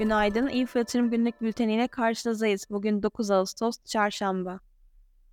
Günaydın. 0.00 0.48
İnfo 0.48 0.78
Yatırım 0.78 1.10
Günlük 1.10 1.40
Bülteniyle 1.40 1.88
karşınızdayız. 1.88 2.66
Bugün 2.70 3.02
9 3.02 3.30
Ağustos 3.30 3.76
Çarşamba. 3.84 4.60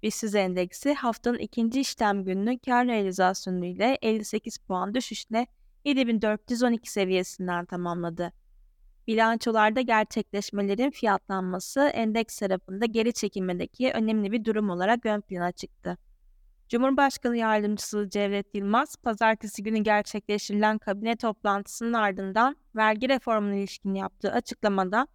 BIST 0.04 0.36
endeksi 0.36 0.94
haftanın 0.94 1.38
ikinci 1.38 1.80
işlem 1.80 2.24
gününü 2.24 2.60
kar 2.60 2.88
realizasyonu 2.88 3.66
ile 3.66 3.98
58 4.02 4.58
puan 4.58 4.94
düşüşle 4.94 5.48
7412 5.86 6.92
seviyesinden 6.92 7.66
tamamladı. 7.66 8.34
Bilançolarda 9.08 9.82
gerçekleşmelerin 9.82 10.92
fiyatlanması 10.92 11.82
endeks 11.82 12.40
tarafında 12.40 12.86
geri 12.86 13.14
çekilmedeki 13.14 13.92
önemli 13.92 14.32
bir 14.32 14.46
durum 14.46 14.70
olarak 14.70 15.06
ön 15.06 15.22
plana 15.22 15.52
çıktı. 15.52 15.98
Cumhurbaşkanı 16.70 17.38
Yardımcısı 17.38 18.10
Cevdet 18.10 18.56
Yılmaz, 18.56 18.96
pazartesi 18.96 19.64
günü 19.64 19.80
gerçekleştirilen 19.80 20.78
kabine 20.78 21.16
toplantısının 21.16 21.94
ardından 21.94 22.56
vergi 22.76 23.10
reformuna 23.10 23.56
ilişkin 23.56 23.94
yaptığı 23.94 24.32
açıklamada 24.32 25.08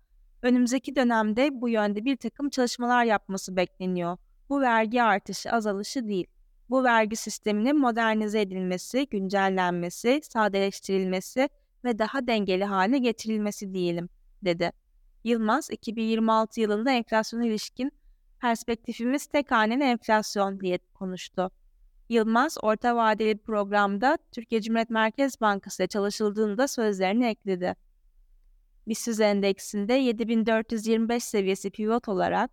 önümüzdeki 0.43 0.97
dönemde 0.97 1.49
bu 1.53 1.69
yönde 1.69 2.05
bir 2.05 2.17
takım 2.17 2.51
çalışmalar 2.51 3.05
yapması 3.05 3.57
bekleniyor. 3.57 4.17
Bu 4.49 4.61
vergi 4.61 5.03
artışı 5.03 5.51
azalışı 5.53 6.09
değil. 6.09 6.27
Bu 6.71 6.85
vergi 6.85 7.17
sisteminin 7.17 7.79
modernize 7.79 8.41
edilmesi, 8.41 9.07
güncellenmesi, 9.11 10.21
sadeleştirilmesi 10.23 11.49
ve 11.85 11.99
daha 11.99 12.27
dengeli 12.27 12.65
hale 12.65 12.99
getirilmesi 12.99 13.75
diyelim, 13.75 14.09
dedi. 14.45 14.73
Yılmaz, 15.25 15.71
2026 15.71 16.61
yılında 16.61 16.91
enflasyona 16.91 17.47
ilişkin 17.47 17.93
perspektifimiz 18.43 19.27
tek 19.27 19.51
haneli 19.51 19.83
enflasyon 19.83 20.61
diye 20.61 20.79
konuştu. 20.95 21.51
Yılmaz, 22.09 22.59
orta 22.63 22.97
vadeli 22.97 23.39
programda 23.39 24.19
Türkiye 24.33 24.63
Cumhuriyet 24.63 24.91
Merkez 24.91 25.41
Bankası 25.41 25.83
ile 25.83 25.87
çalışıldığında 25.87 26.69
sözlerini 26.69 27.27
ekledi. 27.27 27.75
BIST 28.89 29.21
endeksinde 29.21 29.95
7425 29.95 31.25
seviyesi 31.25 31.71
pivot 31.71 32.09
olarak 32.09 32.51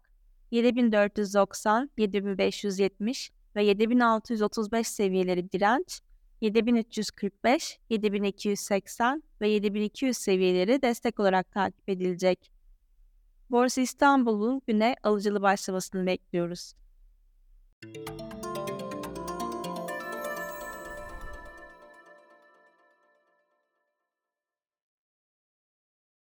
7490, 0.52 1.90
7570 1.98 3.32
ve 3.56 3.64
7635 3.64 4.88
seviyeleri 4.88 5.52
direnç, 5.52 6.02
7345, 6.42 7.80
7280 7.90 9.24
ve 9.42 9.50
7200 9.50 10.18
seviyeleri 10.18 10.82
destek 10.82 11.20
olarak 11.20 11.52
takip 11.52 11.90
edilecek. 11.90 12.59
Borsa 13.50 13.82
İstanbul'un 13.82 14.62
güne 14.68 14.96
alıcılı 15.04 15.42
başlamasını 15.42 16.06
bekliyoruz. 16.06 16.74
Müzik 17.84 18.19